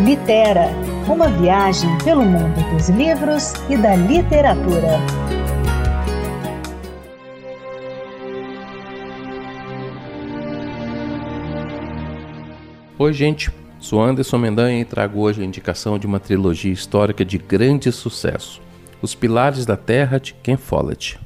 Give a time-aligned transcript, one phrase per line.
[0.00, 0.70] Litera,
[1.08, 4.98] uma viagem pelo mundo dos livros e da literatura.
[12.98, 13.52] Oi, gente.
[13.78, 18.60] Sou Anderson Mendanha e trago hoje a indicação de uma trilogia histórica de grande sucesso,
[19.00, 21.20] Os Pilares da Terra de Ken Follett.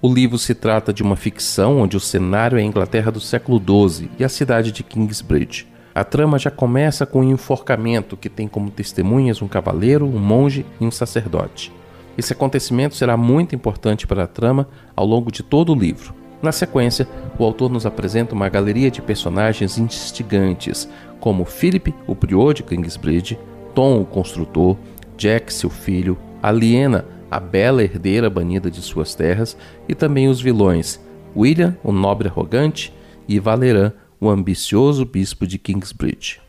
[0.00, 3.60] O livro se trata de uma ficção onde o cenário é a Inglaterra do século
[3.60, 5.73] XII e a cidade de Kingsbridge.
[5.94, 10.66] A trama já começa com um enforcamento que tem como testemunhas um cavaleiro, um monge
[10.80, 11.72] e um sacerdote.
[12.18, 16.12] Esse acontecimento será muito importante para a trama ao longo de todo o livro.
[16.42, 17.06] Na sequência,
[17.38, 20.88] o autor nos apresenta uma galeria de personagens instigantes,
[21.20, 23.38] como Philip, o prior de Kingsbridge,
[23.72, 24.76] Tom, o construtor,
[25.16, 29.56] Jack, seu filho, Aliena, a bela herdeira banida de suas terras,
[29.88, 31.00] e também os vilões
[31.36, 32.92] William, o nobre arrogante,
[33.26, 36.40] e Valeran, o ambicioso bispo de Kingsbridge.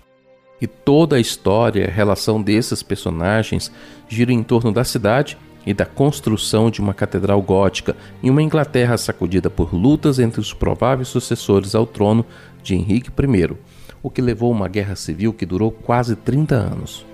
[0.62, 3.72] E toda a história e a relação desses personagens
[4.08, 8.98] gira em torno da cidade e da construção de uma catedral gótica em uma Inglaterra
[8.98, 12.26] sacudida por lutas entre os prováveis sucessores ao trono
[12.62, 13.56] de Henrique I,
[14.02, 17.06] o que levou a uma guerra civil que durou quase 30 anos.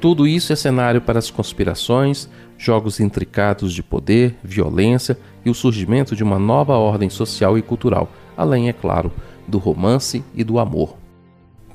[0.00, 2.28] Tudo isso é cenário para as conspirações,
[2.58, 8.10] jogos intricados de poder, violência e o surgimento de uma nova ordem social e cultural,
[8.36, 9.10] além, é claro,
[9.46, 10.96] do romance e do amor.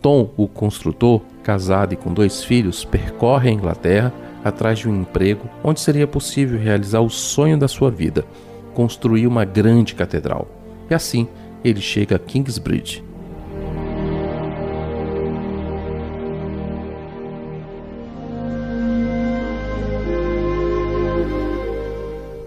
[0.01, 5.49] Tom, o construtor, casado e com dois filhos, percorre a Inglaterra atrás de um emprego
[5.63, 8.25] onde seria possível realizar o sonho da sua vida,
[8.73, 10.47] construir uma grande catedral.
[10.89, 11.27] E assim
[11.63, 13.03] ele chega a Kingsbridge,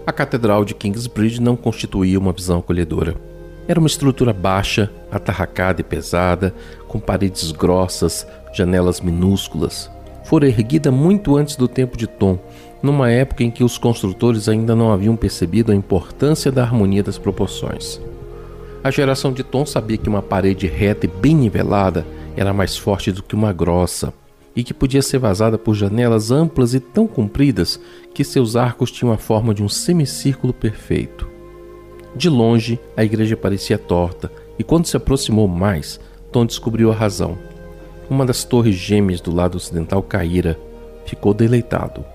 [0.05, 3.32] A Catedral de Kingsbridge não constituía uma visão acolhedora.
[3.67, 6.53] Era uma estrutura baixa, atarracada e pesada,
[6.87, 9.89] com paredes grossas, janelas minúsculas.
[10.25, 12.37] Fora erguida muito antes do tempo de Tom,
[12.81, 17.17] numa época em que os construtores ainda não haviam percebido a importância da harmonia das
[17.17, 18.01] proporções.
[18.83, 23.11] A geração de Tom sabia que uma parede reta e bem nivelada era mais forte
[23.11, 24.13] do que uma grossa,
[24.55, 27.79] e que podia ser vazada por janelas amplas e tão compridas
[28.13, 31.32] que seus arcos tinham a forma de um semicírculo perfeito.
[32.15, 35.99] De longe, a igreja parecia torta, e quando se aproximou mais,
[36.31, 37.37] Tom descobriu a razão.
[38.09, 40.59] Uma das torres gêmeas do lado ocidental caíra.
[41.05, 42.05] Ficou deleitado.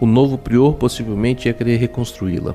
[0.00, 2.54] O novo prior possivelmente ia querer reconstruí-la.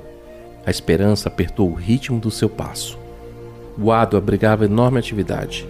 [0.65, 2.99] A esperança apertou o ritmo do seu passo.
[3.81, 5.67] O Ado abrigava enorme atividade.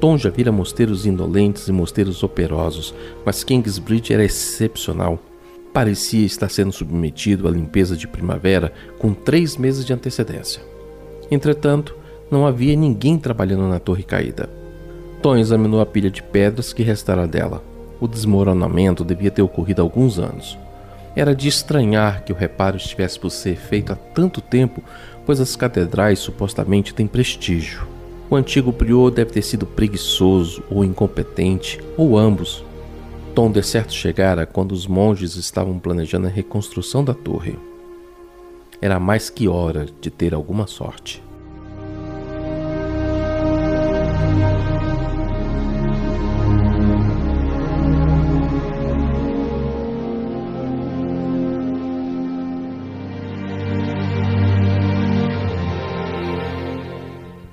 [0.00, 2.92] Tom já vira mosteiros indolentes e mosteiros operosos,
[3.24, 5.18] mas Kingsbridge era excepcional.
[5.72, 10.60] Parecia estar sendo submetido à limpeza de primavera com três meses de antecedência.
[11.30, 11.96] Entretanto,
[12.30, 14.50] não havia ninguém trabalhando na torre caída.
[15.22, 17.62] Tom examinou a pilha de pedras que restara dela.
[18.00, 20.58] O desmoronamento devia ter ocorrido há alguns anos.
[21.14, 24.82] Era de estranhar que o reparo estivesse por ser feito há tanto tempo,
[25.24, 27.86] pois as catedrais supostamente têm prestígio.
[28.28, 32.64] O antigo prior deve ter sido preguiçoso ou incompetente, ou ambos.
[33.34, 37.58] Tom de certo chegara quando os monges estavam planejando a reconstrução da torre.
[38.78, 41.22] Era mais que hora de ter alguma sorte.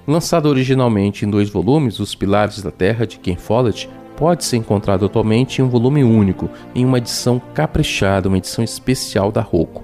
[0.06, 5.06] Lançado originalmente em dois volumes, Os Pilares da Terra de Ken Follett pode ser encontrado
[5.06, 9.81] atualmente em um volume único, em uma edição caprichada, uma edição especial da Rocco.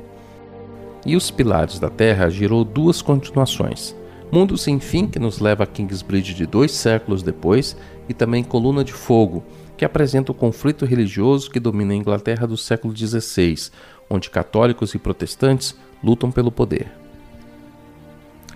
[1.05, 3.95] E Os Pilares da Terra gerou duas continuações.
[4.29, 7.77] Mundo Sem Fim, que nos leva a Kingsbridge de dois séculos depois,
[8.09, 9.41] e também Coluna de Fogo,
[9.77, 13.71] que apresenta o conflito religioso que domina a Inglaterra do século XVI,
[14.09, 16.91] onde católicos e protestantes lutam pelo poder.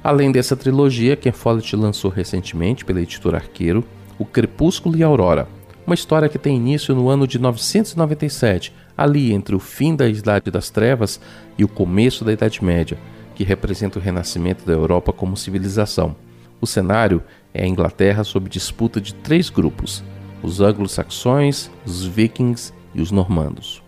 [0.03, 3.81] Além dessa trilogia, Ken Follett lançou recentemente pela editora Arqueiro
[4.17, 5.47] O Crepúsculo e a Aurora,
[5.89, 10.51] uma história que tem início no ano de 997, ali entre o fim da Idade
[10.51, 11.19] das Trevas
[11.57, 12.95] e o começo da Idade Média,
[13.33, 16.15] que representa o renascimento da Europa como civilização.
[16.61, 20.03] O cenário é a Inglaterra sob disputa de três grupos:
[20.43, 23.81] os anglo-saxões, os vikings e os normandos.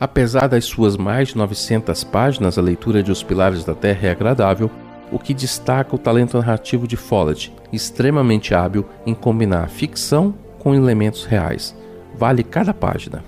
[0.00, 4.10] Apesar das suas mais de 900 páginas, a leitura de Os Pilares da Terra é
[4.10, 4.68] agradável
[5.12, 10.34] o que destaca o talento narrativo de Follett, extremamente hábil em combinar ficção
[10.66, 11.76] com elementos reais.
[12.18, 13.22] Vale cada página.